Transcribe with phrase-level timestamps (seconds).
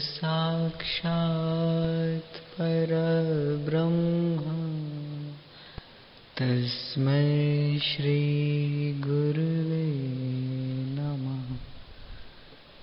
[0.00, 5.34] साक्षात् परब्रह्म।
[6.38, 9.94] तस्मै श्रीगुरुवे
[10.86, 11.56] नमः।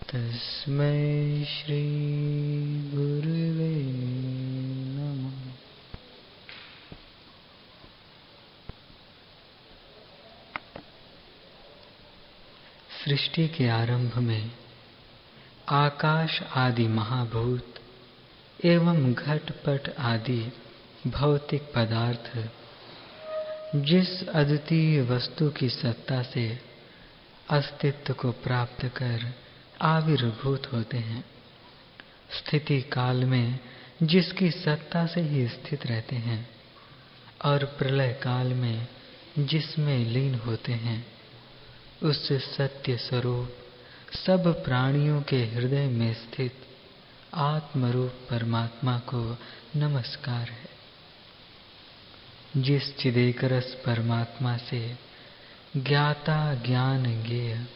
[0.10, 3.76] तस्मै श्रीगुरुवे
[4.98, 5.52] नमः।
[13.06, 14.52] सृष्टि के आरंभ में
[15.72, 17.74] आकाश आदि महाभूत
[18.66, 20.54] एवं घटपट आदि
[21.08, 22.50] भौतिक पदार्थ,
[23.76, 26.60] जिस अद्वितीय वस्तु की सत्ता से
[27.50, 29.34] अस्तित्व को प्राप्त कर
[29.82, 31.26] आविर्भूत होते हैं।
[32.32, 33.60] स्थिति काल में
[34.04, 36.50] जिसकी सत्ता से ही स्थित रहते हैं
[37.46, 38.88] और प्रलय काल में
[39.40, 41.06] जिसमें लीन होते हैं
[42.04, 43.56] उस सत्य स्वरूप
[44.14, 46.56] सब प्राणियों के हृदय में स्थित
[47.34, 49.38] आत्मरूप परमात्मा को
[49.76, 50.70] नमस्कार है।
[52.58, 54.98] जिस चिदेकरस परमात्मा से
[55.78, 57.68] ज्ञाता ज्ञान ज्ञेय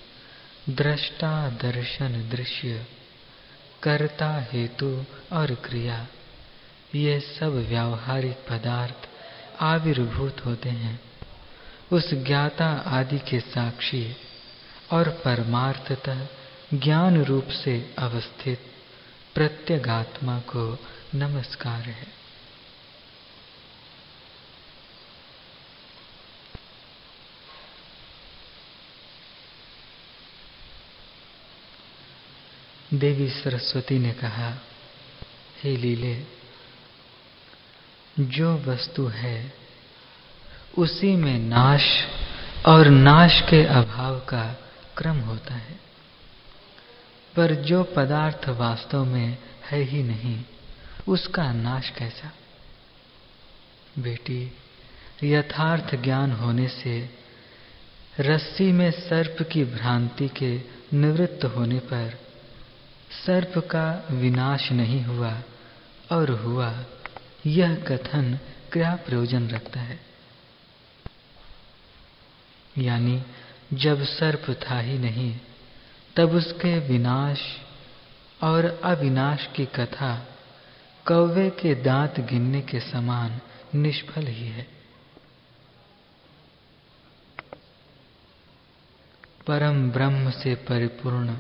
[0.70, 2.86] दृष्टा दर्शन दृश्य,
[3.84, 6.08] कर्ता हेतु और क्रिया,
[6.96, 9.10] ये सब व्यावहारिक पदार्थ
[9.62, 11.02] आविर्भूत होते हैं।
[11.92, 14.16] उस ज्ञाता आदि के साक्षी
[14.92, 16.28] और परमार्थतः
[16.74, 18.60] ज्ञान रूप से अवस्थित
[19.36, 20.80] प्रत्यगात्मा को
[21.16, 22.08] नमस्कार है।
[32.94, 34.54] देवी सरस्वती ने कहा,
[35.64, 36.24] हे लीले,
[38.20, 39.54] जो वस्तु है,
[40.78, 42.08] उसी में नाश
[42.66, 44.65] और नाश के अभाव का
[44.98, 45.80] क्रम होता है।
[47.36, 49.38] पर जो पदार्थ वास्तव में
[49.72, 50.44] है ही नहीं,
[51.08, 52.32] उसका नाश कैसा?
[54.00, 54.52] बेटी,
[55.24, 57.10] यथार्थ ज्ञान होने से
[58.20, 60.62] रस्सी में सर्प की भ्रांति के
[60.94, 62.20] निवृत्त होने पर
[63.26, 65.42] सर्प का विनाश नहीं हुआ
[66.12, 66.86] और हुआ,
[67.46, 68.40] यह कथन
[68.74, 70.00] क्या प्रयोजन रखता है?
[72.78, 73.24] यानी
[73.74, 75.40] जब सर्प था ही नहीं,
[76.16, 77.42] तब उसके विनाश
[78.44, 80.28] और अविनाश की कथा
[81.08, 83.42] कौवे के दांत गिनने के समान
[83.76, 84.68] निष्फल ही है।
[89.48, 91.38] परम ब्रह्म से परिपूर्ण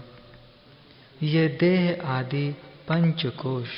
[1.23, 2.51] ये देह आदि
[2.87, 3.69] पंचकोश,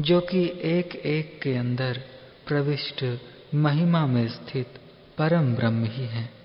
[0.00, 2.04] जो कि एक एक के अंदर
[2.46, 3.20] प्रविष्ट
[3.54, 4.80] महिमा में स्थित
[5.18, 6.39] परम ब्रह्म ही है।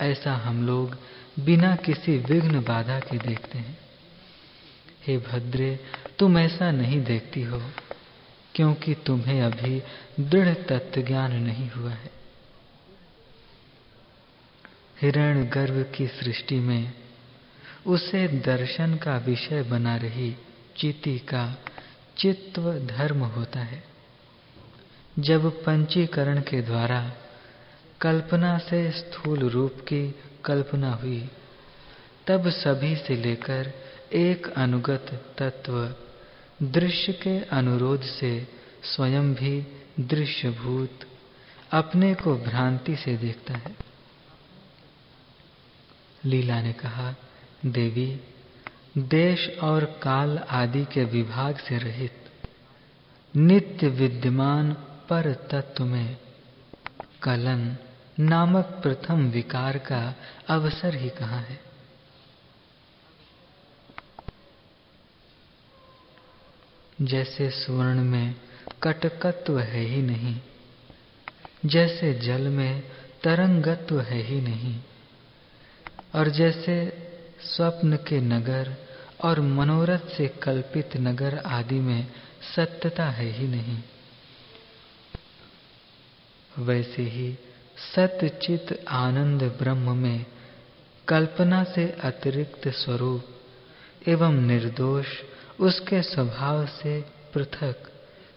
[0.00, 0.96] ऐसा हम लोग
[1.40, 3.78] बिना किसी विघ्न बाधा के देखते हैं।
[5.06, 5.80] हे भद्रे,
[6.18, 7.62] तुम ऐसा नहीं देखती हो,
[8.54, 9.82] क्योंकि तुम्हें अभी
[10.20, 12.10] दृढ़ तत्व ज्ञान नहीं हुआ है।
[15.02, 16.94] हिरण गर्भ की सृष्टि में
[17.86, 20.36] उसे दर्शन का विषय बना रही
[20.76, 21.58] चिति का
[22.18, 23.84] चित्व धर्म होता है।
[25.18, 27.12] जब पंचीकरण के द्वारा
[28.00, 30.14] कल्पना से स्थूल रूप की
[30.44, 31.30] कल्पना हुई।
[32.26, 33.72] तब सभी से लेकर
[34.12, 35.94] एक अनुगत तत्व,
[36.62, 38.48] दृश्य के अनुरोध से
[38.82, 39.66] स्वयं भी
[40.00, 40.98] दृश्यभूत,
[41.72, 43.76] अपने को भ्रांति से देखता है।
[46.24, 47.14] लीला ने कहा,
[47.66, 48.20] देवी,
[48.98, 52.12] देश और काल आदि के विभाग से रहित,
[53.36, 54.72] नित्य विद्यमान
[55.08, 56.16] पर तत्व में
[57.22, 57.76] कलन
[58.20, 60.14] नामक प्रथम विकार का
[60.48, 61.60] अवसर ही कहाँ है?
[67.02, 68.34] जैसे स्वर्ण में
[68.82, 70.40] कटकत्व है ही नहीं,
[71.66, 72.80] जैसे जल में
[73.22, 74.80] तरंगत्व है ही नहीं,
[76.14, 76.76] और जैसे
[77.40, 78.74] स्वप्न के नगर
[79.24, 82.06] और मनोरथ से कल्पित नगर आदि में
[82.56, 83.82] सत्यता है ही नहीं,
[86.58, 87.38] वैसे ही
[87.76, 90.26] सतचित आनंद ब्रह्म में
[91.08, 93.24] कल्पना से अतिरिक्त स्वरूप
[94.08, 95.06] एवं निर्दोष
[95.60, 97.00] उसके स्वभाव से
[97.34, 97.92] पृथक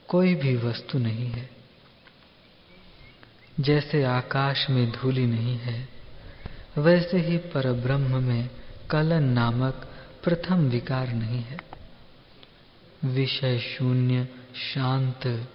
[0.08, 1.50] कोई भी वस्तु नहीं है।
[3.60, 5.90] जैसे आकाश में धूलि नहीं है,
[6.78, 8.50] वैसे ही परब्रह्म में
[8.90, 9.74] कलन नामक
[10.24, 11.58] प्रथम विकार नहीं है।
[13.06, 14.28] विषय शून्य,
[14.74, 15.48] शांत,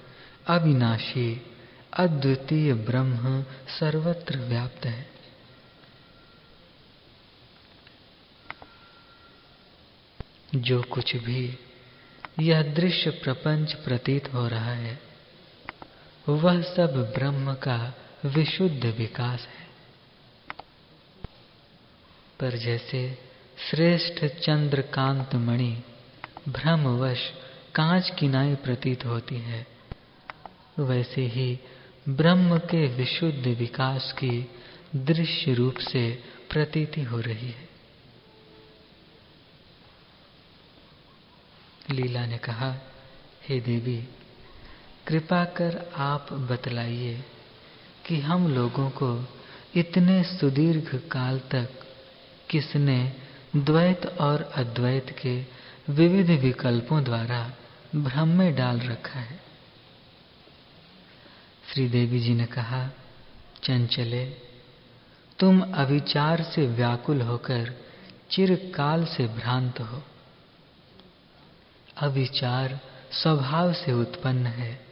[0.46, 1.53] अविनाशी
[1.94, 5.11] अद्वितीय ब्रह्म सर्वत्र व्याप्त है।
[10.55, 11.58] जो कुछ भी
[12.41, 15.02] यह दृश्य प्रपंच प्रतीत हो रहा है,
[16.29, 17.94] वह सब ब्रह्म का
[18.25, 19.69] विशुद्ध विकास है।
[22.41, 23.19] पर जैसे
[23.70, 25.82] श्रेष्ठ चंद्रकांत मणि
[26.49, 27.32] भ्रमवश
[27.75, 29.67] कांच की नाई प्रतीत होती है,
[30.79, 31.58] वैसे ही
[32.08, 34.50] ब्रह्म के विशुद्ध विकास की
[34.96, 37.68] दृश्य रूप से प्रतीति हो रही है।
[41.90, 42.76] लीला ने कहा,
[43.48, 44.08] हे देवी,
[45.06, 47.24] कृपा कर आप बतलाइए
[48.06, 49.28] कि हम लोगों को
[49.76, 51.68] इतने सुदीर्घ काल तक
[52.50, 53.12] किसने
[53.56, 55.46] द्वैत और अद्वैत के
[55.88, 57.52] विविध विकल्पों द्वारा
[57.96, 59.53] भ्रम में डाल रखा है।
[61.74, 62.88] श्री देवी जी ने कहा,
[63.62, 64.24] चंचले,
[65.38, 67.74] तुम अविचार से व्याकुल होकर
[68.30, 70.02] चिरकाल से भ्रांत हो।
[71.96, 72.80] अविचार
[73.12, 74.86] स्वभाव से उत्पन्न है,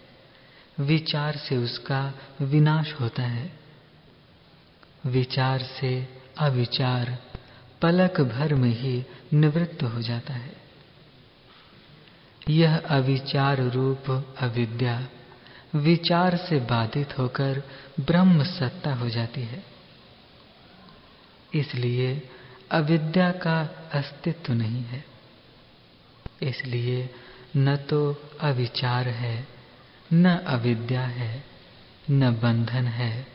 [0.80, 3.60] विचार से उसका विनाश होता है।
[5.06, 7.18] विचार से अविचार
[7.82, 10.56] पलक भर में ही निवृत्त हो जाता है।
[12.48, 15.08] यह अविचार रूप अविद्या
[15.74, 17.62] विचार से बाधित होकर
[18.00, 19.64] ब्रह्म सत्ता हो जाती है।
[21.54, 22.28] इसलिए
[22.70, 23.60] अविद्या का
[23.94, 25.04] अस्तित्व नहीं है।
[26.42, 27.10] इसलिए
[27.56, 29.48] न तो अविचार है,
[30.12, 31.44] न अविद्या है,
[32.10, 33.26] न बंधन है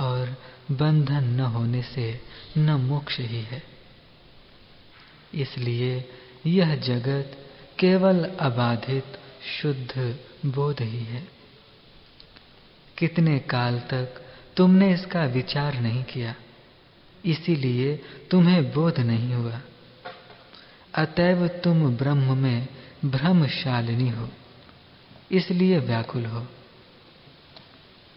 [0.00, 2.20] और बंधन न होने से
[2.56, 3.62] न मोक्ष ही है।
[5.34, 6.08] इसलिए
[6.46, 9.20] यह जगत केवल अबाधित,
[9.62, 11.37] शुद्ध, बोध ही है।
[12.98, 14.20] कितने काल तक
[14.56, 16.34] तुमने इसका विचार नहीं किया?
[17.24, 17.96] इसीलिए
[18.30, 19.60] तुम्हें बोध नहीं हुआ।
[20.94, 22.66] अतएव तुम ब्रह्म में
[23.04, 24.28] भ्रमशालिनी हो,
[25.32, 26.46] इसलिए व्याकुल हो।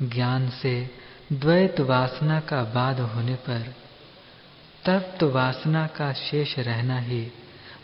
[0.02, 0.90] ज्ञान से
[1.34, 3.76] द्वैत वासना का बाद होने पर
[4.86, 7.32] तब तो वासना का शेष रहना ही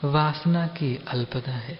[0.04, 1.80] वासना की अल्पता है।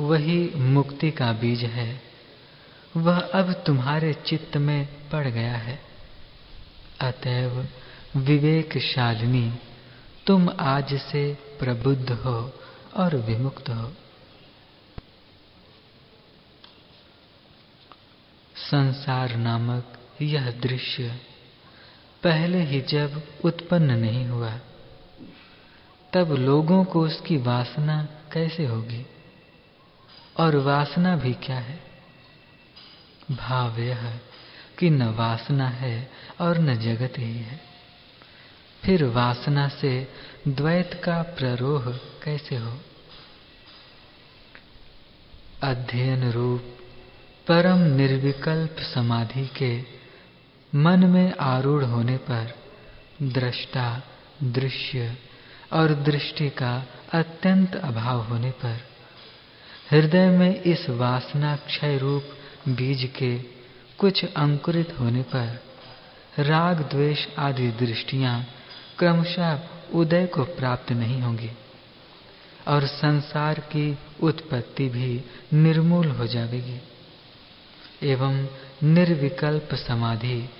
[0.00, 2.09] वही मुक्ति का बीज है।
[2.96, 5.82] वह अब तुम्हारे चित्त में पड़ गया है।
[7.00, 7.68] अतएव
[8.16, 9.52] विवेकशालिनी,
[10.26, 12.52] तुम आज से प्रबुद्ध हो
[12.96, 13.92] और विमुक्त हो।
[18.56, 21.20] संसार नामक यह दृश्य
[22.22, 24.58] पहले ही जब उत्पन्न नहीं हुआ,
[26.12, 29.06] तब लोगों को उसकी वासना कैसे होगी?
[30.38, 31.89] और वासना भी क्या है?
[33.30, 34.20] भाव यह
[34.78, 36.10] कि न वासना है
[36.40, 37.60] और न जगत ही है।
[38.84, 40.08] फिर वासना से
[40.48, 41.92] द्वैत का प्ररोह
[42.24, 42.80] कैसे हो?
[45.62, 46.62] अध्ययन रूप
[47.48, 49.84] परम निर्विकल्प समाधि के
[50.74, 52.54] मन में आरूढ़ होने पर
[53.22, 54.02] दृष्टा,
[54.42, 55.16] दृश्य
[55.72, 58.80] और दृष्टि का अत्यंत अभाव होने पर
[59.90, 62.24] हृदय में इस वासना क्षय रूप
[62.68, 63.38] बीज के
[63.98, 65.62] कुछ अंकुरित होने पर
[66.38, 68.46] राग, द्वेष आदि दृष्टियाँ
[68.98, 69.60] क्रमशः
[69.94, 71.50] उदय को प्राप्त नहीं होंगी
[72.68, 76.80] और संसार की उत्पत्ति भी निर्मूल हो जाएगी।
[78.02, 78.46] एवं
[78.82, 80.50] निर्विकल्प समाधि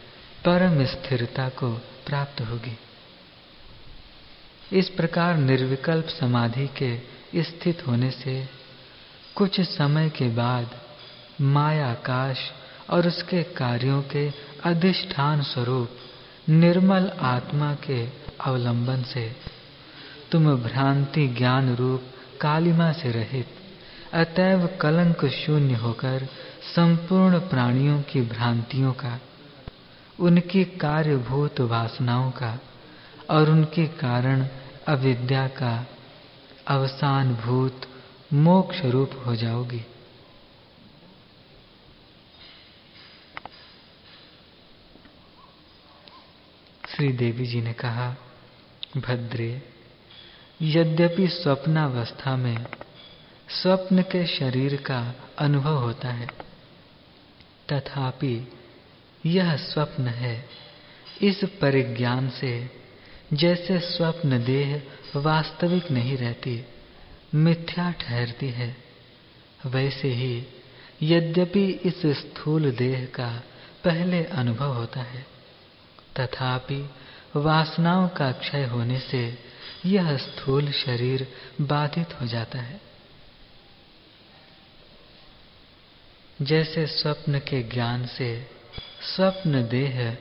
[0.44, 1.70] परम स्थिरता को
[2.06, 2.78] प्राप्त होगी।
[4.72, 6.96] इस प्रकार निर्विकल्प समाधि के
[7.42, 8.48] स्थित होने से
[9.34, 10.80] कुछ समय के बाद
[11.40, 12.38] मायाकाश
[12.90, 14.32] और उसके कार्यों के
[14.64, 15.88] अधिष्ठान स्वरूप
[16.48, 18.08] निर्मल आत्मा के
[18.40, 19.36] अवलंबन से।
[20.32, 22.02] तुम भ्रांति ज्ञान रूप
[22.40, 23.46] कालिमा से रहित,
[24.12, 26.28] अतएव कलंक शून्य होकर
[26.74, 29.20] संपूर्ण प्राणियों की भ्रांतियों का,
[30.20, 32.58] उनकी कार्यभूत वासनाओं का
[33.30, 34.46] और उनके कारण
[34.88, 35.86] अविद्या का
[36.66, 37.80] अवसान भूत
[38.32, 39.84] मोक्ष रूप हो जाओगी।
[47.00, 48.16] श्री देवी जी ने कहा,
[48.96, 49.62] भद्रे,
[50.62, 52.66] यद्यपि स्वप्नावस्था में
[53.48, 56.26] स्वप्न के शरीर का अनुभव होता है,
[57.72, 58.52] तथापि
[59.26, 60.44] यह स्वप्न है
[61.22, 62.70] इस परिज्ञान से
[63.32, 64.82] जैसे स्वप्न देह
[65.16, 66.64] वास्तविक नहीं रहती,
[67.34, 68.76] मिथ्या ठहरती है,
[69.66, 70.46] वैसे ही
[71.02, 73.42] यद्यपि इस स्थूल देह का
[73.84, 75.39] पहले अनुभव होता है।
[76.18, 76.90] तथापि
[77.36, 79.38] वासनाओं का क्षय होने से
[79.86, 81.26] यह स्थूल शरीर
[81.60, 82.80] बाधित हो जाता है।
[86.42, 88.48] जैसे स्वप्न के ज्ञान से
[89.02, 90.16] स्वप्न देह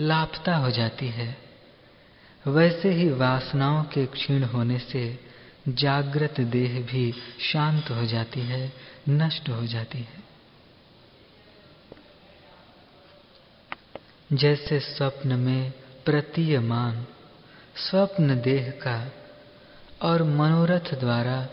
[0.00, 1.36] लापता हो जाती है,
[2.46, 5.20] वैसे ही वासनाओं के क्षीण होने से
[5.68, 8.72] जागृत देह भी शांत हो जाती है,
[9.08, 10.23] नष्ट हो जाती है।
[14.32, 15.72] जैसे स्वप्न में
[16.04, 17.06] प्रतीयमान,
[17.76, 19.12] स्वप्न देह का
[20.02, 21.48] और मनोरथ द्वारा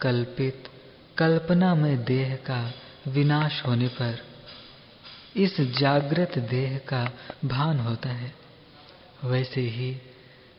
[0.00, 0.68] कल्पित,
[1.18, 2.72] कल्पना में देह का
[3.08, 4.18] विनाश होने पर
[5.36, 7.12] इस जागृत देह का
[7.44, 8.34] भान होता है।
[9.24, 9.96] वैसे ही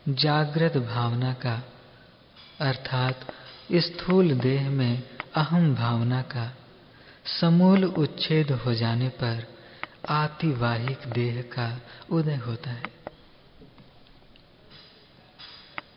[0.08, 1.62] जागृत भावना का,
[2.60, 3.20] अर्थात
[3.74, 5.02] स्थूल देह में
[5.36, 6.56] अहम भावना का,
[7.40, 9.57] समूल उच्छेद हो जाने पर
[10.08, 12.98] आतिवाहिक देह का उदय होता है।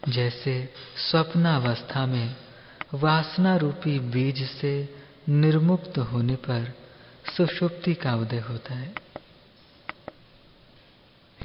[0.09, 2.35] जैसे स्वप्नावस्था में
[2.93, 4.95] वासना रूपी बीज से
[5.29, 6.73] निर्मुक्त होने पर
[7.37, 8.93] सुषुप्ति का उदय होता है।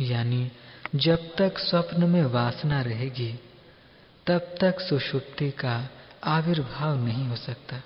[0.00, 0.52] यानी
[0.94, 3.40] जब तक स्वप्न में वासना रहेगी,
[4.26, 5.88] तब तक सुषुप्ति का
[6.24, 7.82] आविर्भाव नहीं हो सकता।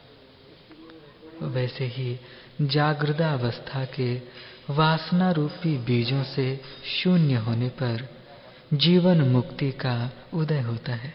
[1.43, 2.21] वैसे ही
[2.63, 4.23] जागृदावस्था के
[4.71, 6.61] वासना रूपी बीजों से
[7.03, 8.21] शून्य होने पर
[8.75, 11.15] जीवन मुक्ति का उदय होता है।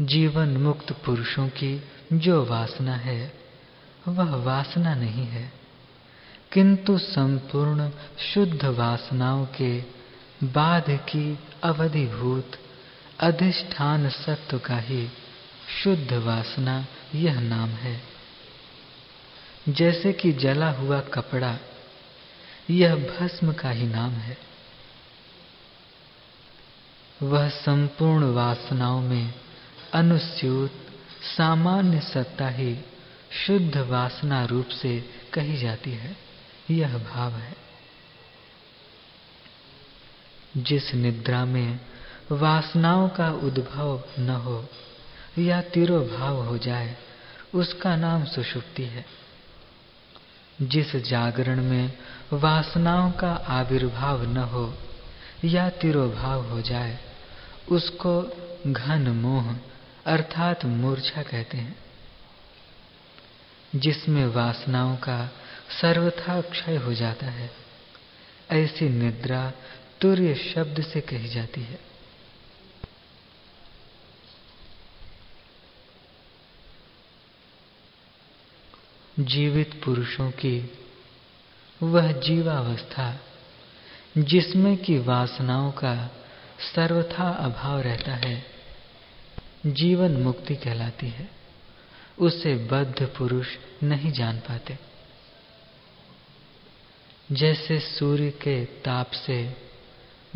[0.00, 1.82] जीवन मुक्त पुरुषों की
[2.12, 3.34] जो वासना है,
[4.08, 5.52] वह वासना नहीं है।
[6.52, 9.80] किंतु संपूर्ण शुद्ध वासनाओं के
[10.44, 12.50] बाद की अवधिभूत
[13.20, 15.08] अधिष्ठान सत्व का ही
[15.84, 18.11] शुद्ध वासना यह नाम है।
[19.68, 21.58] जैसे कि जला हुआ कपड़ा,
[22.70, 24.38] यह भस्म का ही नाम है।
[27.22, 29.34] वह संपूर्ण वासनाओं में
[29.92, 30.72] अनुस्यूत,
[31.36, 32.78] सामान्य सत्ता ही
[33.46, 36.16] शुद्ध वासना रूप से कही जाती है,
[36.70, 37.56] यह भाव है।
[40.56, 41.80] जिस निद्रा में
[42.32, 44.66] वासनाओं का उद्भव न हो
[45.38, 46.96] या तिरोभाव हो जाए,
[47.54, 49.22] उसका नाम सुषुप्ति है।
[50.62, 51.98] जिस जागरण में
[52.32, 54.74] वासनाओं का आविर्भाव न हो
[55.44, 56.98] या तिरोभाव हो जाए,
[57.70, 58.22] उसको
[58.66, 59.56] घन मोह
[60.06, 61.76] अर्थात मूर्छा कहते हैं।
[63.76, 65.30] जिसमें वासनाओं का
[65.80, 67.50] सर्वथा क्षय हो जाता है,
[68.50, 69.52] ऐसी निद्रा
[70.00, 71.91] तुर्य शब्द से कही जाती है।
[79.20, 80.72] जीवित पुरुषों की
[81.82, 83.20] वह जीवावस्था,
[84.18, 86.10] जिसमें कि वासनाओं का
[86.74, 88.46] सर्वथा अभाव रहता है,
[89.66, 91.30] जीवन मुक्ति कहलाती है।
[92.18, 93.46] उसे बद्ध पुरुष
[93.82, 94.78] नहीं जान पाते।
[97.32, 99.56] जैसे सूर्य के ताप से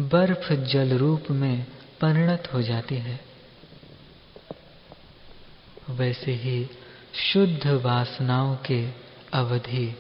[0.01, 1.67] बर्फ़ जल रूप में
[2.01, 3.21] परिणत हो जाती है,
[5.91, 6.71] वैसे ही
[7.17, 8.91] शुद्ध वासनाओं के
[9.35, 9.97] अवधि।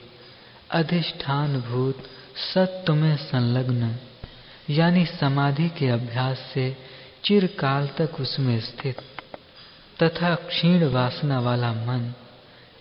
[0.70, 2.02] अधिष्ठान भूत
[2.54, 3.96] सत्व में संलग्न,
[4.70, 6.76] यानी समाधि के अभ्यास से
[7.24, 8.96] चिरकाल तक उसमें स्थित,
[10.02, 12.14] तथा क्षीण वासना वाला मन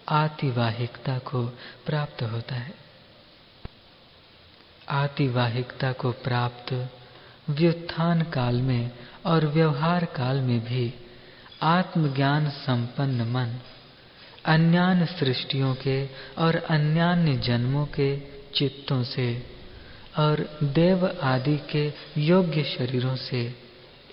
[0.10, 1.46] आतिवाहिकता को
[1.86, 2.74] प्राप्त होता है।
[4.89, 6.89] आतिवाहिकता को प्राप्त
[7.50, 8.92] व्युत्थान काल में
[9.25, 10.94] और व्यवहार काल में भी
[11.62, 13.60] आत्मज्ञान संपन्न मन
[14.46, 16.06] अन्यान्य सृष्टियों के
[16.38, 18.18] और अन्यान्य जन्मों के
[18.56, 19.56] चित्तों से
[20.18, 23.60] और देव आदि के योग्य शरीरों से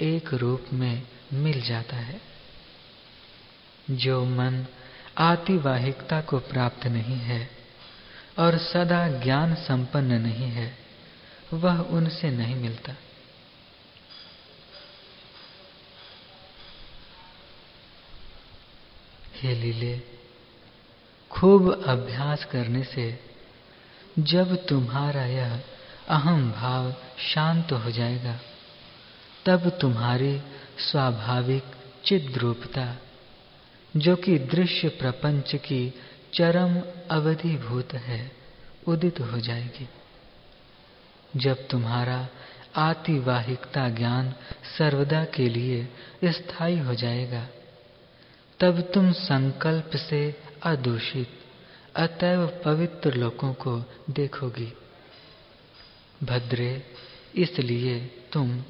[0.00, 2.20] एक रूप में मिल जाता है।
[3.90, 4.66] जो मन
[5.18, 7.50] आतिवाहिकता को प्राप्त नहीं है
[8.38, 10.78] और सदा ज्ञान संपन्न नहीं है,
[11.52, 12.92] वह उनसे नहीं मिलता।
[19.36, 20.21] हे लीले
[21.32, 23.20] खूब अभ्यास करने से
[24.18, 25.60] जब तुम्हारा यह
[26.08, 28.40] अहम भाव शांत हो जाएगा,
[29.46, 30.40] तब तुम्हारी
[30.78, 31.62] स्वाभाविक
[32.04, 32.96] चिद्रूपता,
[33.96, 35.94] जो कि दृश्य प्रपंच की
[36.34, 38.32] चरम अवधिभूत है,
[38.86, 39.88] उदित हो जाएगी।
[41.36, 42.28] जब तुम्हारा
[42.76, 44.34] आतिवाहिकता ज्ञान
[44.78, 45.88] सर्वदा के लिए
[46.24, 47.48] स्थायी हो जाएगा,
[48.60, 51.28] तब तुम संकल्प से अदूषित,
[51.96, 54.72] अतएव पवित्र लोगों को देखोगी।
[56.24, 56.82] भद्रे,
[57.34, 58.00] इसलिए
[58.32, 58.64] तुम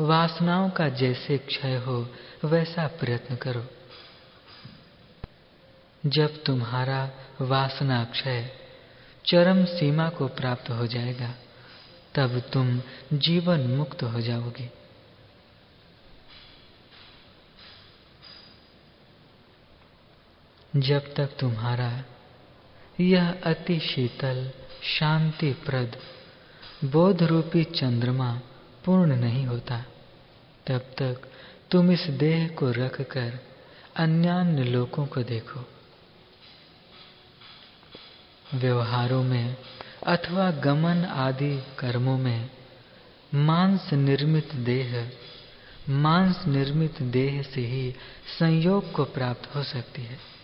[0.00, 2.08] वासनाओं का जैसे क्षय हो,
[2.44, 3.66] वैसा प्रयत्न करो।
[6.06, 8.50] जब तुम्हारा वासना क्षय,
[9.26, 11.34] चरम सीमा को प्राप्त हो जाएगा,
[12.14, 12.82] तब तुम
[13.12, 14.77] जीवन मुक्त हो जाओगे।
[20.76, 22.04] जब तक तुम्हारा
[23.00, 24.50] यह अति शीतल,
[24.82, 25.96] शांतिप्रद
[26.84, 28.40] बोध रूपी चंद्रमा
[28.84, 29.84] पूर्ण नहीं होता,
[30.66, 31.20] तब तक
[31.70, 33.38] तुम इस देह को रखकर
[33.96, 35.64] अन्यान्य लोगों को देखो।
[38.54, 39.56] व्यवहारों में
[40.06, 42.50] अथवा गमन आदि कर्मों में
[43.34, 45.10] मांस निर्मित देह,
[45.88, 47.94] मांस निर्मित देह से ही
[48.38, 50.37] संयोग को प्राप्त हो सकती है।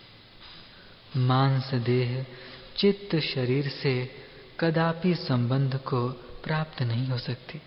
[1.16, 2.26] मांस देह,
[2.76, 4.10] चित्त शरीर से
[4.60, 6.08] कदापि संबंध को
[6.44, 7.62] प्राप्त नहीं हो सकती।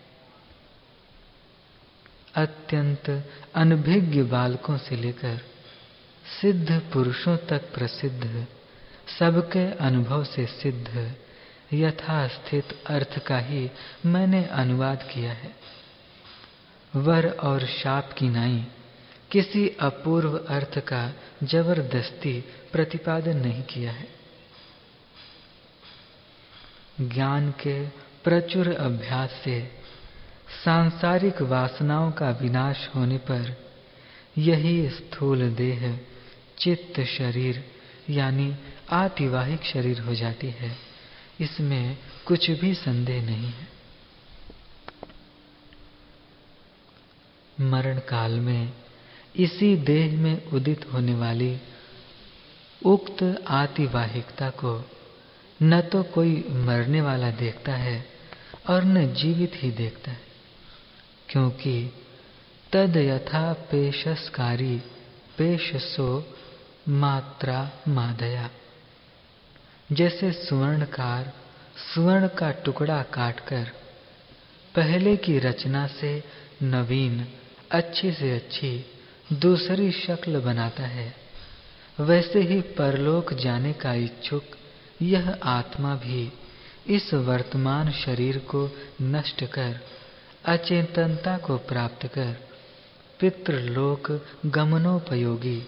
[2.36, 5.38] अत्यंत अनभिज्ञ बालकों से लेकर
[6.42, 8.48] सिद्ध पुरुषों तक प्रसिद्ध,
[9.20, 11.16] सबके अनुभव से सिद्ध,
[11.74, 13.72] यथास्थित अर्थ का ही
[14.06, 15.56] मैंने अनुवाद किया है।
[16.96, 18.68] वर और शाप की नाई
[19.32, 21.14] किसी अपूर्व अर्थ का
[21.44, 24.08] ज़बरदस्ती प्रतिपादन नहीं किया है।
[27.02, 27.88] ज्ञान के
[28.24, 29.72] प्रचुर अभ्यास से
[30.66, 33.56] सांसारिक वासनाओं का विनाश होने पर
[34.38, 36.00] यही स्थूल देह
[36.58, 37.64] चित्त शरीर
[38.10, 38.56] यानी
[38.92, 40.76] आतिवाहिक शरीर हो जाती है।
[41.42, 43.68] इसमें कुछ भी संदेह नहीं है।
[47.60, 48.74] मरण काल में
[49.38, 51.58] इसी देह में उदित होने वाली
[52.82, 54.74] उक्त आतिवाहिकता को
[55.60, 56.34] न तो कोई
[56.66, 58.06] मरने वाला देखता है
[58.70, 60.20] और न जीवित ही देखता है,
[61.30, 61.92] क्योंकि
[62.74, 64.78] तद यथा पेशस्कारी
[65.38, 66.10] पेशसो
[66.90, 68.50] मात्रा मादया।
[69.90, 71.34] जैसे सुवर्णकार
[71.84, 73.72] स्वर्ण का टुकड़ा काटकर
[74.76, 76.12] पहले की रचना से
[76.64, 77.26] नवीन,
[77.72, 78.72] अच्छी से अच्छी
[79.34, 81.16] दूसरी शक्ल बनाता है।
[82.00, 84.44] वैसे ही परलोक जाने का इच्छुक,
[85.02, 86.34] यह आत्मा भी
[86.88, 89.80] इस वर्तमान शरीर को नष्ट कर,
[90.46, 92.38] अचेतनता को प्राप्त कर।
[93.20, 95.64] पितृलोक गमनोपयोगी,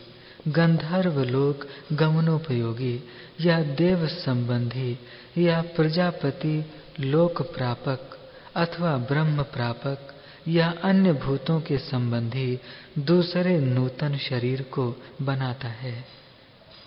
[0.47, 3.03] गंधर्व लोक गमनोपयोगी,
[3.41, 4.99] या देव संबंधी
[5.37, 6.65] या प्रजापति
[6.99, 8.19] लोक प्रापक
[8.55, 10.15] अथवा ब्रह्म प्रापक
[10.49, 12.59] या अन्य भूतों के संबंधी
[12.99, 16.05] दूसरे नूतन शरीर को बनाता है,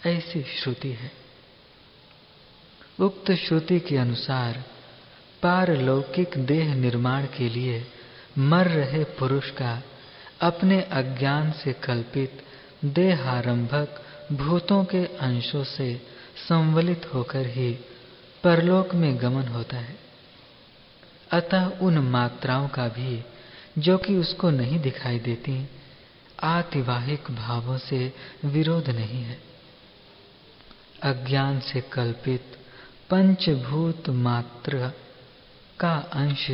[0.07, 1.11] ऐसी श्रुति है।
[3.01, 4.65] उक्त श्रुति के अनुसार
[5.43, 7.87] पारलौकिक देह निर्माण के लिए
[8.39, 9.83] मर रहे पुरुष का
[10.41, 12.43] अपने अज्ञान से कल्पित
[12.85, 15.95] देहारंभक भूतों के अंशों से
[16.49, 17.79] संवलित होकर ही
[18.45, 19.97] परलोक में गमन होता है।
[21.31, 23.25] अतः उन मात्राओं का भी
[23.79, 25.69] जो कि उसको नहीं दिखाई देती,
[26.43, 28.13] आतिवाहिक भावों से
[28.45, 29.41] विरोध नहीं है।
[31.03, 32.59] अज्ञान से कल्पित
[33.11, 34.93] पंचभूत मात्र
[35.81, 36.51] का अंश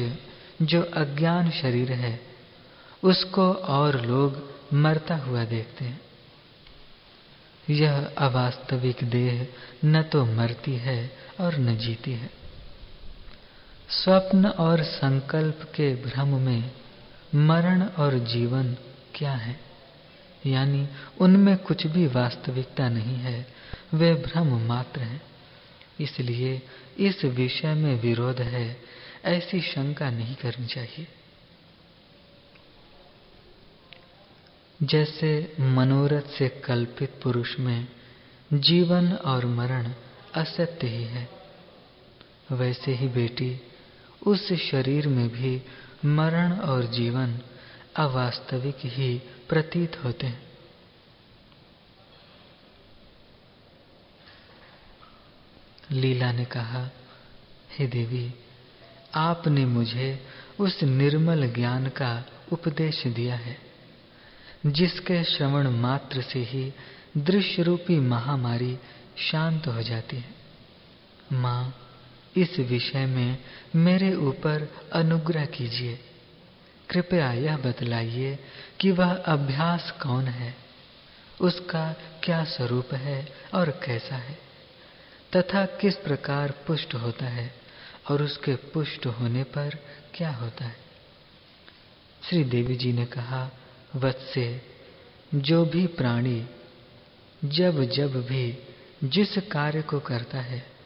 [0.62, 2.20] जो अज्ञान शरीर है,
[3.02, 6.00] उसको और लोग मरता हुआ देखते हैं।
[7.70, 9.48] यह अवास्तविक देह
[9.84, 12.30] न तो मरती है और न जीती है।
[13.88, 16.70] स्वप्न और संकल्प के भ्रम में
[17.34, 18.76] मरण और जीवन
[19.14, 19.60] क्या है?
[20.46, 20.88] यानी
[21.20, 23.46] उनमें कुछ भी वास्तविकता नहीं है,
[23.94, 25.22] वे भ्रम मात्र हैं।
[26.00, 26.62] इसलिए
[26.98, 28.76] इस विषय में विरोध है,
[29.24, 31.08] ऐसी शंका नहीं करनी चाहिए।
[34.82, 37.88] जैसे मनोरथ से कल्पित पुरुष में
[38.52, 39.92] जीवन और मरण
[40.34, 41.28] असत्य ही है,
[42.52, 43.60] वैसे ही बेटी
[44.26, 45.62] उस शरीर में भी
[46.04, 47.38] मरण और जीवन
[47.96, 50.48] अवास्तविक ही प्रतीत होते हैं।
[55.90, 56.88] लीला ने कहा,
[57.72, 58.34] हे देवी,
[59.14, 60.26] आपने मुझे
[60.60, 63.58] उस निर्मल ज्ञान का उपदेश दिया है,
[64.66, 66.72] जिसके श्रवण मात्र से ही
[67.16, 68.78] दृश्य रूपी महामारी
[69.16, 70.34] शांत हो जाती है।
[71.32, 71.87] माँ
[72.38, 73.38] इस विषय में
[73.76, 75.98] मेरे ऊपर अनुग्रह कीजिए।
[76.90, 78.38] कृपया यह बतलाइए
[78.80, 80.54] कि वह अभ्यास कौन है,
[81.40, 81.92] उसका
[82.24, 84.38] क्या स्वरूप है और कैसा है,
[85.36, 87.54] तथा किस प्रकार पुष्ट होता है
[88.10, 89.78] और उसके पुष्ट होने पर
[90.14, 90.76] क्या होता है।
[92.28, 93.50] श्री देवी जी ने कहा,
[93.96, 94.62] वत्से
[95.34, 96.46] जो भी प्राणी
[97.44, 98.58] जब जब भी
[99.04, 100.77] जिस कार्य को करता है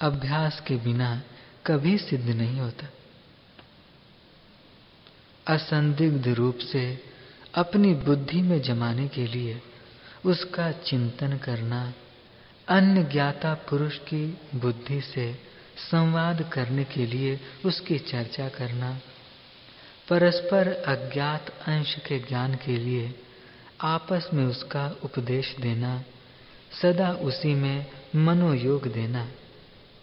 [0.00, 1.22] अभ्यास के बिना
[1.66, 2.86] कभी सिद्ध नहीं होता।
[5.54, 7.04] असंदिग्ध रूप से
[7.54, 9.62] अपनी बुद्धि में जमाने के लिए
[10.26, 11.92] उसका चिंतन करना,
[12.68, 15.32] अन्य ज्ञाता पुरुष की बुद्धि से
[15.90, 19.00] संवाद करने के लिए उसकी चर्चा करना,
[20.08, 23.14] परस्पर अज्ञात अंश के ज्ञान के लिए
[23.80, 26.04] आपस में उसका उपदेश देना,
[26.82, 27.86] सदा उसी में
[28.16, 29.28] मनोयोग देना।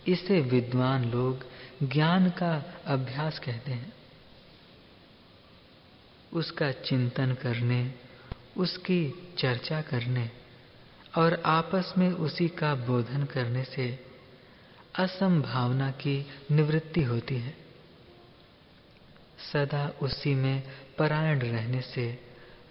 [0.08, 1.46] इसे विद्वान लोग
[1.84, 3.93] ज्ञान का अभ्यास कहते हैं।
[6.34, 7.93] उसका चिंतन करने,
[8.58, 10.32] उसकी चर्चा करने
[11.17, 14.00] और आपस में उसी का बोधन करने से
[14.96, 17.58] असंभावना की निवृत्ति होती है।
[19.54, 20.63] सदा उसी में
[20.98, 22.20] परायण रहने से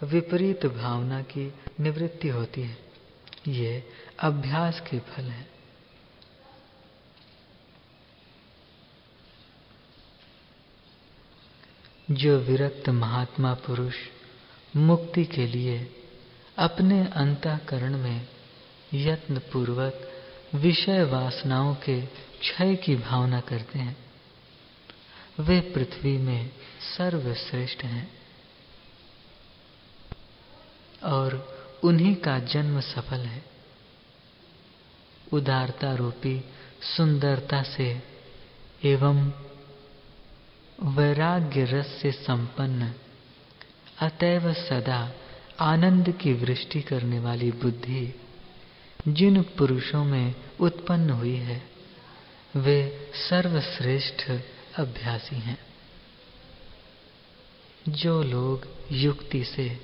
[0.03, 2.79] विपरीत भावना की निवृत्ति होती है।
[3.49, 3.85] ये
[4.21, 5.56] अभ्यास के फल है।
[12.11, 13.95] जो विरक्त महात्मा पुरुष
[14.77, 15.91] मुक्ति के लिए
[16.59, 18.29] अपने अंतकरण में
[18.95, 20.13] यत्न पूर्वक
[20.55, 22.07] विषय वासनाओं के
[22.41, 23.97] क्षय की भावना करते हैं।
[25.41, 26.51] वे पृथ्वी में
[26.97, 28.11] सर्वश्रेष्ठ हैं
[31.03, 33.45] और उन्हीं का जन्म सफल है।
[35.33, 36.45] उदारता रूपी
[36.97, 38.03] सुंदरता से
[38.85, 39.46] एवं
[40.83, 42.93] वैराग्य रस से संपन्न,
[44.01, 45.13] अतएव सदा
[45.61, 48.15] आनंद की वृष्टि करने वाली बुद्धि
[49.09, 51.63] जिन पुरुषों में उत्पन्न हुई है,
[52.57, 54.31] वे सर्वश्रेष्ठ
[54.79, 55.59] अभ्यासी हैं।
[57.89, 59.81] जो लोग युक्ति से,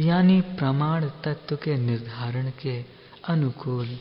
[0.00, 2.84] यानी प्रमाण तत्व के निर्धारण के
[3.24, 3.98] अनुकूल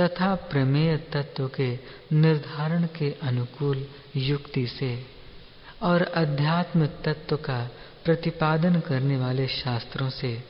[0.00, 1.78] तथा प्रमेय तत्व के
[2.12, 5.15] निर्धारण के अनुकूल युक्ति से
[5.82, 7.70] और अध्यात्म तत्व का
[8.04, 10.44] प्रतिपादन करने वाले शास्त्रों से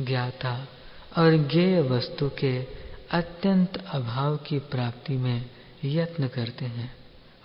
[0.00, 0.68] ज्ञाता
[1.18, 2.64] और ज्ञेय वस्तु के
[3.10, 5.50] अत्यंत अभाव की प्राप्ति में
[5.84, 6.96] यत्न करते हैं।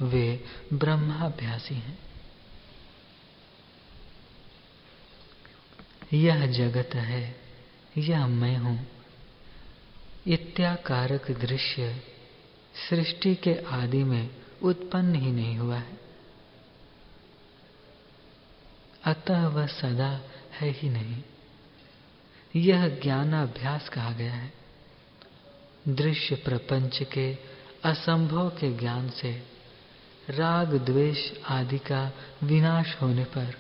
[0.02, 0.44] वे
[0.74, 2.00] ब्रह्माभ्यासी हैं।
[6.14, 7.36] यह जगत है,
[7.98, 8.88] यह मैं हूँ।
[10.28, 12.02] इत्याकारक दृश्य
[12.90, 14.30] सृष्टि के आदि में
[14.64, 15.99] उत्पन्न ही नहीं हुआ है।
[19.10, 20.22] अतः वह सदा
[20.60, 21.24] है ही नहीं।
[22.56, 24.54] यह ज्ञानाभ्यास कहा गया है।
[25.88, 27.38] दृश्य प्रपंच के
[27.84, 29.44] असंभव के ज्ञान से
[30.30, 32.12] राग, द्वेष आदि का
[32.44, 33.56] विनाश होने पर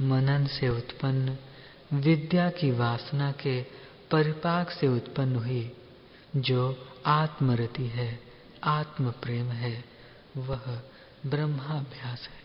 [0.00, 1.38] मनन से उत्पन्न,
[1.92, 3.62] विद्या की वासना के
[4.10, 5.76] परिपाक से उत्पन्न हुई
[6.36, 8.20] जो आत्मरति है
[8.64, 9.84] आत्म प्रेम है,
[10.36, 10.82] वह
[11.26, 12.43] ब्रह्माभ्यास है।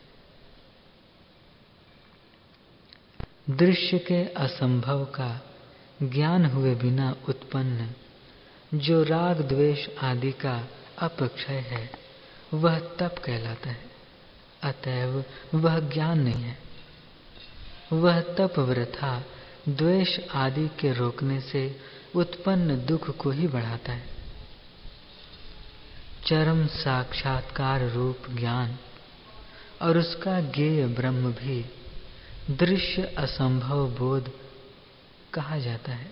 [3.49, 5.41] दृश्य के असंभव का
[6.03, 7.93] ज्ञान हुए बिना उत्पन्न,
[8.77, 10.67] जो राग द्वेष आदि का
[10.99, 11.91] अपक्षय है,
[12.53, 13.79] वह तप कहलाता है।
[14.63, 16.57] अतएव वह ज्ञान नहीं है।
[17.93, 19.25] वह तप व्रथा
[19.69, 21.79] द्वेष आदि के रोकने से
[22.15, 24.07] उत्पन्न दुख को ही बढ़ाता है।
[26.25, 28.77] चरम साक्षात्कार रूप ज्ञान
[29.81, 31.78] और उसका ज्ञेय ब्रह्म भी
[32.49, 34.31] दृश्य असंभव बोध
[35.33, 36.11] कहा जाता है।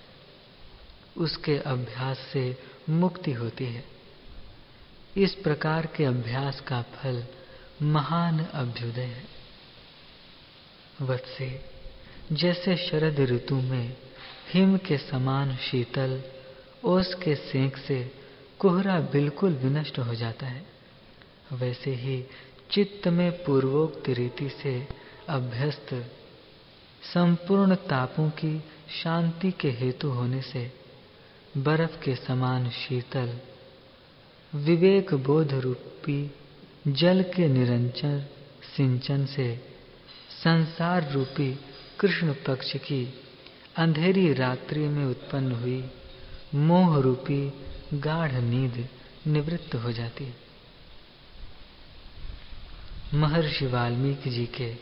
[1.18, 2.58] उसके अभ्यास से
[2.90, 3.86] मुक्ति होती है।
[5.18, 7.24] इस प्रकार के अभ्यास का फल
[7.82, 9.24] महान अभ्युदय है।
[11.02, 11.66] वत्से,
[12.32, 13.98] जैसे शरद ऋतु में
[14.54, 16.24] हिम के समान शीतल,
[16.84, 18.12] ओस के सेंक से
[18.60, 20.68] कोहरा बिल्कुल विनष्ट हो जाता है,
[21.52, 22.26] वैसे ही
[22.72, 24.88] चित्त में पूर्वोक्त रीति से
[25.30, 26.14] अभ्यस्त
[27.04, 28.60] संपूर्ण तापों की
[29.04, 30.72] शांति के हेतु होने से
[31.58, 33.40] बर्फ़ के समान शीतल
[34.54, 36.32] विवेक बोध रूपी
[36.88, 38.20] जल के निरंतर
[38.76, 39.56] सिंचन से
[40.44, 41.52] संसार रूपी
[42.00, 43.14] कृष्ण पक्ष की
[43.78, 45.84] अंधेरी रात्रि में उत्पन्न हुई
[46.56, 47.54] मोह रूपी
[47.94, 48.88] गाढ़ नींद
[49.28, 50.34] निवृत्त हो जाती।
[53.14, 54.74] महर्षि वाल्मीकि जी के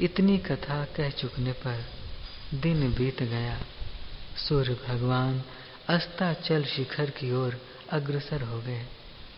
[0.00, 1.84] इतनी कथा कह चुकने पर
[2.54, 3.60] दिन बीत गया।
[4.48, 5.42] सूर्य भगवान
[5.88, 8.86] अस्ताचल शिखर की ओर अग्रसर हो गए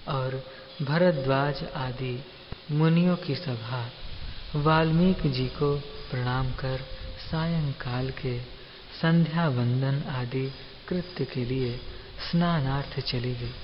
[0.08, 0.44] और
[0.82, 2.24] भरद्वाज आदि
[2.70, 3.90] मुनियों की सभा,
[4.56, 5.78] वाल्मीकि जी को
[6.10, 6.80] प्रणाम कर
[7.30, 8.40] सायंकाल के
[9.02, 10.52] संध्या वंदन आदि
[10.88, 11.80] कृत्य के लिए
[12.30, 13.54] स्नानार्थ चली गई।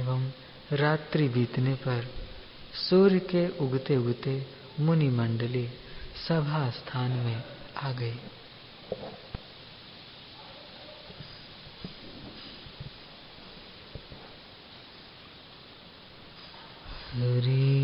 [0.00, 0.30] एवं
[0.72, 2.10] रात्रि बीतने पर
[2.90, 5.68] सूर्य के उगते उगते मुनि मंडली
[6.28, 7.42] सभा स्थान में
[7.76, 8.18] आ गई।
[17.12, 17.81] हरि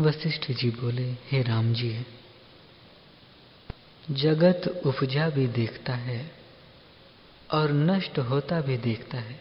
[0.00, 2.06] वशिष्ठ जी बोले, हे राम जी,
[4.10, 6.32] जगत उपजा भी देखता है
[7.50, 9.40] और नष्ट होता भी देखता है,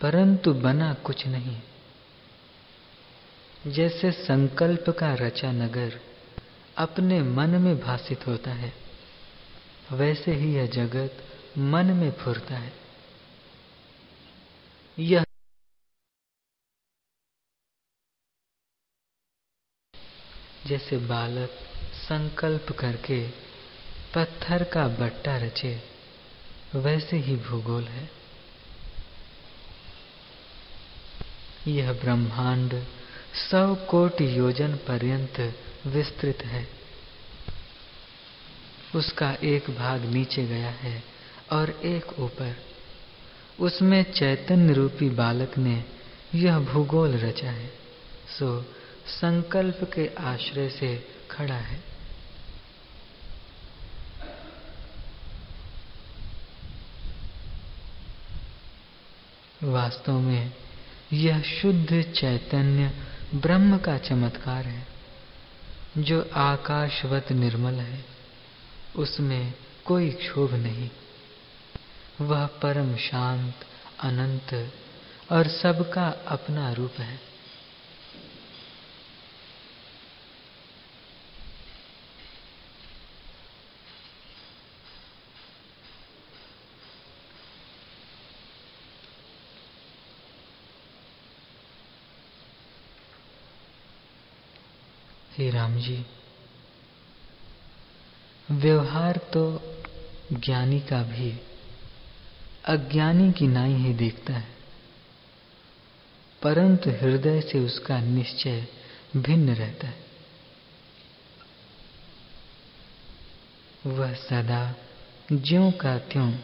[0.00, 1.60] परंतु बना कुछ नहीं।
[3.66, 6.00] जैसे संकल्प का रचा नगर
[6.76, 8.85] अपने मन में भाषित होता है
[9.92, 11.24] वैसे ही यह जगत
[11.58, 12.72] मन में फुरता है।
[14.98, 15.24] यह
[20.66, 21.50] जैसे बालक
[21.94, 23.30] संकल्प करके
[24.14, 25.82] पत्थर का बट्टा रचे,
[26.74, 28.10] वैसे ही भूगोल है।
[31.68, 32.84] यह ब्रह्मांड
[33.34, 35.40] सौ कोटि योजन पर्यंत
[35.86, 36.75] विस्तृत है।
[38.96, 41.02] उसका एक भाग नीचे गया है
[41.52, 42.56] और एक ऊपर।
[43.60, 45.84] उसमें चैतन्य रूपी बालक ने
[46.34, 47.70] यह भूगोल रचा है,
[48.38, 48.62] सो
[49.06, 51.84] संकल्प के आश्रय से खड़ा है।
[59.64, 60.52] वास्तव में
[61.12, 62.90] यह शुद्ध चैतन्य
[63.34, 64.86] ब्रह्म का चमत्कार है,
[65.98, 68.15] जो आकाशवत निर्मल है।
[68.98, 69.54] उसमें
[69.84, 70.90] कोई क्षोभ नहीं।
[72.20, 73.54] वह परम शांत,
[74.00, 74.72] अनंत
[75.32, 77.20] और सबका अपना रूप है।
[95.36, 96.06] हे राम जी
[98.56, 99.62] व्यवहार तो
[100.32, 101.40] ज्ञानी का भी
[102.64, 104.48] अज्ञानी की नाई ही देखता है।
[106.42, 108.66] परंतु हृदय से उसका निश्चय
[109.16, 110.06] भिन्न रहता है।
[113.86, 114.74] वह सदा
[115.32, 116.38] ज्यों का त्यों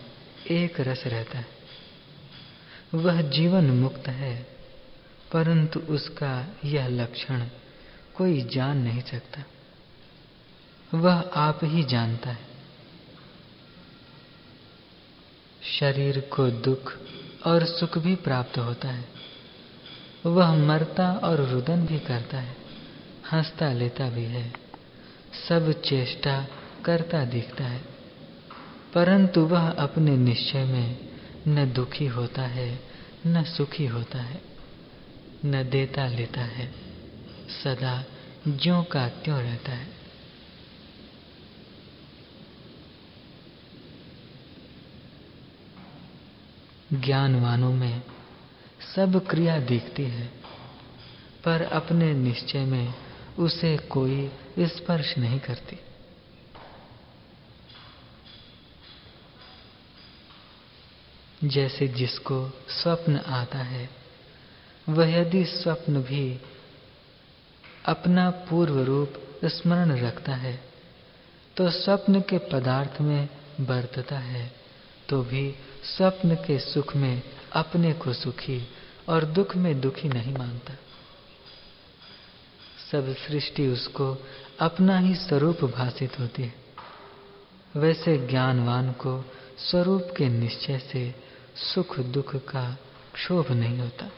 [0.51, 1.47] एक रस रहता है।
[2.95, 4.47] वह जीवन मुक्त है,
[5.33, 7.47] परंतु उसका यह लक्षण
[8.15, 9.43] कोई जान नहीं सकता।
[10.95, 12.53] वह आप ही जानता है।
[15.81, 16.99] शरीर को दुख
[17.47, 19.05] और सुख भी प्राप्त होता है।
[20.27, 22.57] वह मरता और रुदन भी करता है,
[23.33, 24.53] हंसता लेता भी है,
[25.49, 26.47] सब चेष्टा
[26.85, 27.85] करता दिखता है।
[28.95, 30.99] परंतु वह अपने निश्चय में
[31.49, 32.81] न दुखी होता है,
[33.27, 34.43] न सुखी होता है,
[35.45, 36.75] न देता लेता है,
[37.65, 38.05] सदा
[38.49, 40.02] ज्यो का त्यों रहता है।
[46.95, 48.03] ज्ञानवानों में
[48.95, 50.27] सब क्रिया दिखती है,
[51.45, 52.95] पर अपने निश्चय में
[53.39, 55.79] उसे कोई स्पर्श नहीं करती।
[61.45, 63.91] जैसे जिसको स्वप्न आता है,
[64.89, 66.41] वह यदि स्वप्न भी
[67.87, 69.13] अपना पूर्व रूप
[69.45, 70.65] स्मरण रखता है
[71.57, 73.29] तो स्वप्न के पदार्थ में
[73.61, 74.53] बरतता है
[75.09, 78.69] तो भी स्वप्न के सुख में अपने को सुखी
[79.09, 80.75] और दुख में दुखी नहीं मानता।
[82.93, 84.17] सब सृष्टि उसको
[84.61, 86.55] अपना ही स्वरूप भाषित होती है।
[87.77, 89.25] वैसे ज्ञानवान को
[89.59, 91.15] स्वरूप के निश्चय से
[91.57, 92.79] सुख दुख का
[93.15, 94.11] क्षोभ नहीं होता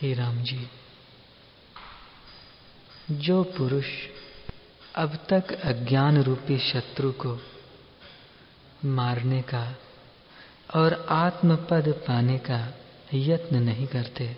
[0.00, 0.68] हे राम जी
[3.24, 3.86] जो पुरुष
[4.94, 7.38] अब तक अज्ञान रूपी शत्रु को
[8.84, 9.76] मारने का
[10.74, 12.74] और आत्मपद पाने का
[13.14, 14.36] यत्न नहीं करते,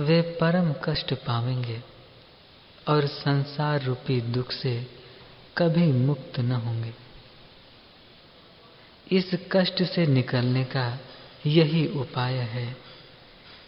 [0.00, 1.82] वे परम कष्ट पावेंगे
[2.88, 4.86] और संसार रूपी दुख से
[5.58, 6.94] कभी मुक्त न होंगे।
[9.12, 10.98] इस कष्ट से निकलने का
[11.46, 12.76] यही उपाय है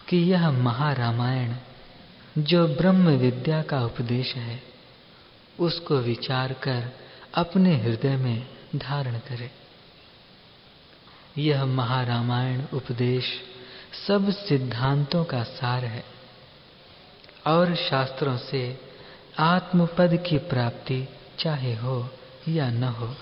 [0.09, 1.55] कि यह महारामायण
[2.39, 4.63] जो ब्रह्म विद्या का उपदेश है,
[5.61, 6.93] उसको विचार कर
[7.35, 9.51] अपने हृदय में धारण करे।
[11.39, 13.25] यह महारामायण उपदेश
[14.07, 16.05] सब सिद्धांतों का सार है
[17.47, 18.81] और शास्त्रों से
[19.39, 22.11] आत्मपद की प्राप्ति चाहे हो
[22.49, 23.17] या न हो,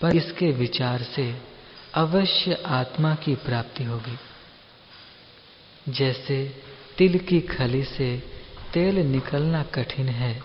[0.00, 1.42] पर इसके विचार से
[1.94, 4.18] अवश्य आत्मा की प्राप्ति होगी।
[5.88, 6.62] जैसे
[6.98, 8.22] तिल की खली से
[8.74, 10.42] तेल निकलना कठिन है।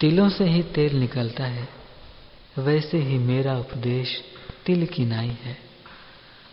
[0.00, 1.68] तिलों से ही तेल निकलता है।
[2.58, 4.22] वैसे ही मेरा उपदेश
[4.66, 5.58] तिल की नाई है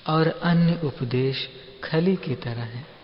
[0.08, 1.50] और अन्य उपदेश
[1.84, 3.00] खली की तरह है।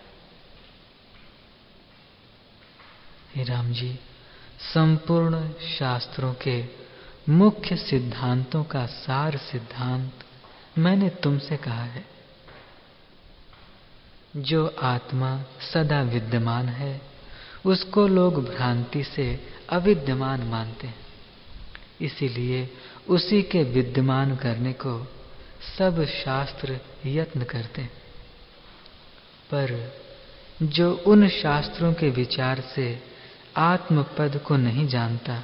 [3.44, 3.98] राम जी,
[4.74, 6.64] संपूर्ण शास्त्रों के
[7.28, 10.12] मुख्य सिद्धांतों का सार सिद्धांत
[10.78, 12.15] मैंने तुमसे कहा है।
[14.36, 17.00] जो आत्मा सदा विद्यमान है,
[17.66, 21.06] उसको लोग भ्रांति से अविद्यमान मानते हैं।
[22.00, 22.70] इसीलिए
[23.08, 25.06] उसी के विद्यमान करने को
[25.78, 27.92] सब शास्त्र यत्न करते हैं।
[29.50, 29.94] पर
[30.62, 33.02] जो उन शास्त्रों के विचार से
[33.56, 35.42] आत्मपद को नहीं जानता,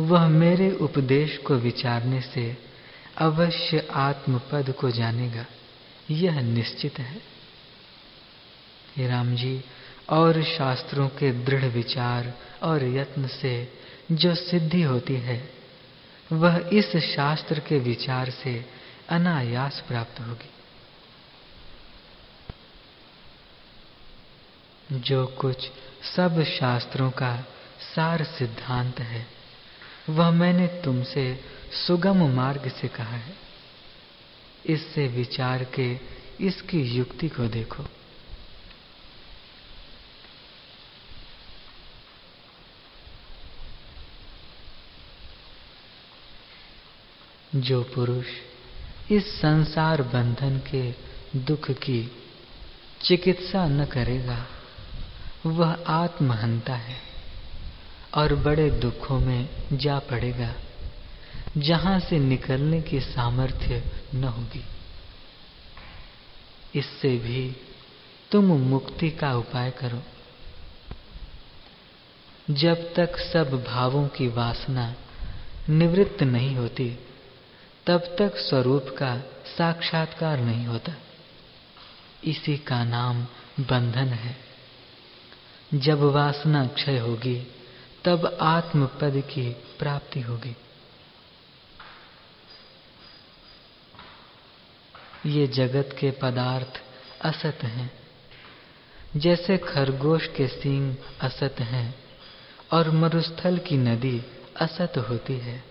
[0.00, 2.56] वह मेरे उपदेश को विचारने से
[3.18, 5.46] अवश्य आत्मपद को जानेगा।
[6.10, 7.37] यह निश्चित है।
[9.06, 9.64] राम जी,
[10.08, 13.72] और शास्त्रों के दृढ़ विचार और यत्न से
[14.12, 15.50] जो सिद्धि होती है,
[16.32, 18.66] वह इस शास्त्र के विचार से
[19.08, 20.50] अनायास प्राप्त होगी।
[25.00, 25.70] जो कुछ
[26.16, 27.36] सब शास्त्रों का
[27.96, 29.26] सार सिद्धांत है,
[30.08, 31.40] वह मैंने तुमसे
[31.86, 33.36] सुगम मार्ग से कहा है।
[34.66, 35.98] इससे विचार के
[36.40, 37.84] इसकी युक्ति को देखो।
[47.60, 48.26] जो पुरुष
[49.10, 50.94] इस संसार बंधन के
[51.36, 52.12] दुख की
[53.02, 54.46] चिकित्सा न करेगा,
[55.46, 56.96] वह आत्महंता है
[58.14, 60.54] और बड़े दुखों में जा पड़ेगा,
[61.56, 64.64] जहाँ से निकलने की सामर्थ्य न होगी।
[66.74, 67.56] इससे भी
[68.30, 70.02] तुम मुक्ति का उपाय करो।
[72.50, 74.94] जब तक सब भावों की वासना
[75.68, 76.98] निवृत्त नहीं होती
[77.88, 80.92] तब तक स्वरूप का साक्षात्कार नहीं होता।
[82.24, 83.24] इसी का नाम
[83.60, 84.36] बंधन है।
[85.74, 87.46] जब वासना क्षय होगी,
[88.04, 90.56] तब आत्मपद की प्राप्ति होगी।
[95.26, 96.82] ये जगत के पदार्थ
[97.22, 97.92] असत हैं।
[99.16, 101.94] जैसे खरगोश के सींग असत हैं
[102.72, 104.22] और मरुस्थल की नदी
[104.60, 105.64] असत होती है,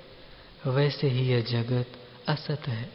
[0.68, 1.92] वैसे ही यह जगत
[2.28, 2.92] असत है।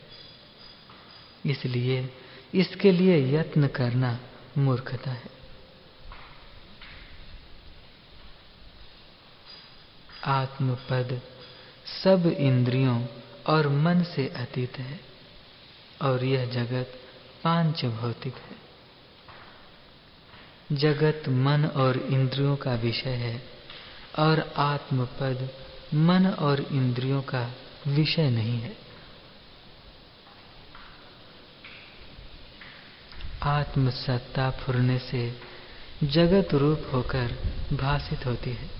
[1.47, 2.11] इसलिए
[2.55, 4.18] इसके लिए यत्न करना
[4.59, 5.43] मूर्खता है।
[10.24, 11.20] आत्मपद
[12.05, 13.07] सब इंद्रियों
[13.47, 15.01] और मन से अतीत है
[16.03, 17.01] और यह जगत
[17.45, 18.62] पाँच भौतिक है।
[20.76, 23.43] जगत मन और इंद्रियों का विषय है
[24.18, 25.51] और आत्मपद
[25.95, 27.53] मन और इंद्रियों का
[27.87, 28.82] विषय नहीं है।
[33.43, 35.40] आत्मसत्ता फुरने से
[36.05, 37.32] जगत रूप होकर
[37.72, 38.70] भाषित होती है।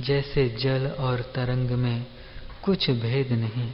[0.00, 2.06] जैसे जल और तरंग में
[2.64, 3.72] कुछ भेद नहीं,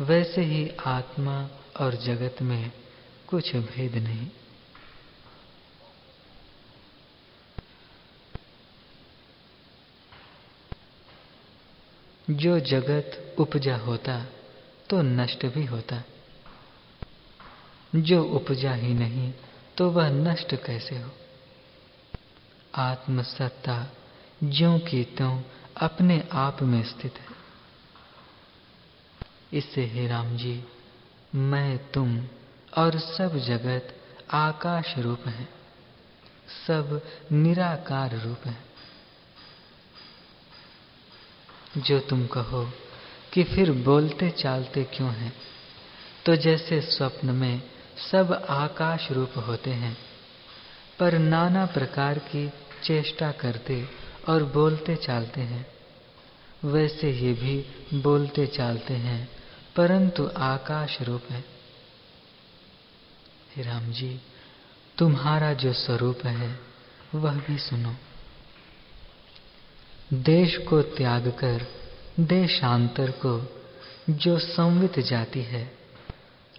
[0.00, 1.48] वैसे ही आत्मा
[1.80, 2.72] और जगत में
[3.26, 4.28] कुछ भेद नहीं।
[12.30, 14.26] जो जगत उपजा होता
[14.90, 16.02] तो नष्ट भी होता।
[17.96, 19.32] जो उपजा ही नहीं
[19.76, 21.10] तो वह नष्ट कैसे हो?
[22.74, 23.92] आत्मसत्ता
[24.44, 25.42] ज्यो की त्यों
[25.76, 27.36] अपने आप में स्थित है।
[29.52, 30.64] इससे हे राम जी,
[31.34, 32.26] मैं, तुम
[32.76, 33.96] और सब जगत
[34.30, 35.48] आकाश रूप है,
[36.66, 38.64] सब निराकार रूप है।
[41.76, 42.72] जो तुम कहो
[43.32, 45.32] कि फिर बोलते चालते क्यों हैं?
[46.26, 47.62] तो जैसे स्वप्न में
[47.96, 49.96] सब आकाश रूप होते हैं,
[50.98, 53.88] पर नाना प्रकार की चेष्टा करते
[54.28, 55.66] और बोलते चालते हैं।
[56.64, 57.66] वैसे ये भी
[58.02, 59.28] बोलते चालते हैं,
[59.76, 61.56] परंतु आकाश रूप है
[63.58, 64.20] राम जी,
[64.98, 66.60] तुम्हारा जो स्वरूप है,
[67.14, 67.94] वह भी सुनो।
[70.12, 71.66] देश को त्याग कर,
[72.20, 73.56] देशांतर को
[74.10, 75.78] जो संवित जाती है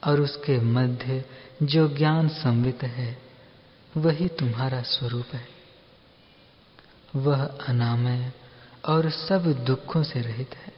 [0.04, 1.26] और उसके मध्य
[1.64, 3.22] जो ज्ञान संवित है,
[3.98, 5.48] वही तुम्हारा स्वरूप है।
[7.16, 8.32] वह अनामय
[8.86, 10.78] और सब दुखों से रहित है।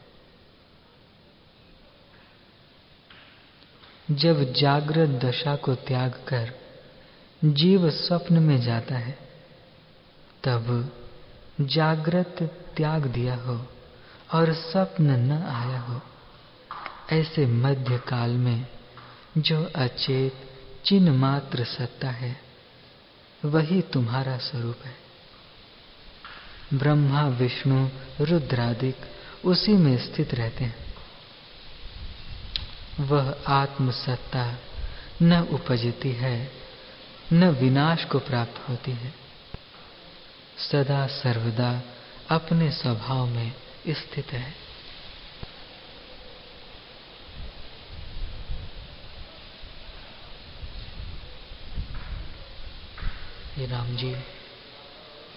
[4.12, 6.54] जब जागृत दशा को त्याग कर
[7.44, 9.20] जीव स्वप्न में जाता है,
[10.44, 10.94] तब
[11.62, 12.36] जागृत
[12.78, 13.68] त्याग दिया हो
[14.34, 16.02] और स्वप्न न आया हो,
[17.12, 18.79] ऐसे मध्य काल में
[19.40, 20.52] जो अचेत
[20.86, 22.42] चिन्ह मात्र सत्ता है,
[23.46, 24.98] वही तुम्हारा स्वरूप है।
[26.74, 27.90] ब्रह्मा, विष्णु,
[28.22, 28.96] रुद्रादिक
[29.46, 30.94] उसी में स्थित रहते हैं।
[33.00, 34.58] वह आत्मसत्ता
[35.22, 36.52] न उपजती है,
[37.34, 39.14] न विनाश को प्राप्त होती है।
[40.72, 41.82] सदा सर्वदा
[42.30, 43.54] अपने स्वभाव में
[43.90, 44.34] स्थित
[53.60, 54.16] है राम जी,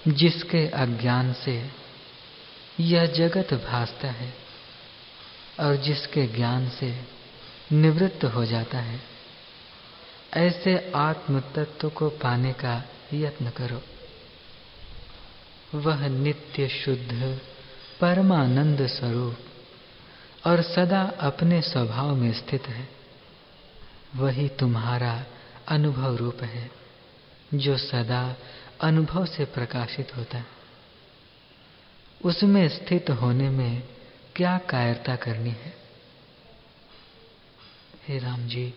[0.08, 1.70] जिसके अज्ञान से
[2.80, 4.34] यह जगत भासता है
[5.60, 7.04] और जिसके ज्ञान से
[7.72, 9.00] निवृत्त हो जाता है,
[10.34, 13.82] ऐसे आत्म तत्व को पाने का यत्न करो।
[15.78, 17.40] वह नित्य शुद्ध,
[18.00, 19.36] परमानंद स्वरूप
[20.46, 22.88] और सदा अपने स्वभाव में स्थित है।
[24.16, 25.24] वही तुम्हारा
[25.68, 26.81] अनुभव रूप है।
[27.54, 28.36] जो सदा
[28.80, 30.46] अनुभव से प्रकाशित होता है।
[32.24, 33.88] उसमें स्थित होने में
[34.36, 35.76] क्या कायरता करनी है?
[38.08, 38.74] हे राम जी,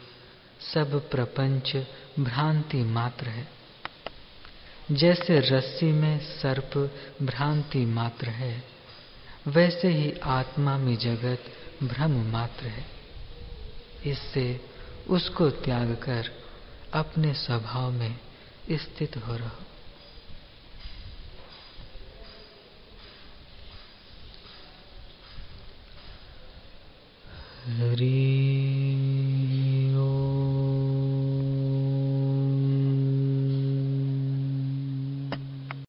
[0.73, 1.77] सब प्रपंच
[2.19, 3.47] भ्रांति मात्र है।
[4.91, 8.63] जैसे रस्सी में सर्प भ्रांति मात्र है,
[9.47, 11.43] वैसे ही आत्मा में जगत
[11.83, 12.85] भ्रम मात्र है।
[14.05, 14.61] इससे
[15.09, 16.29] उसको त्याग कर
[16.93, 18.24] अपने स्वभाव में
[18.71, 19.63] स्थित हो रहो।
[27.65, 28.84] हरी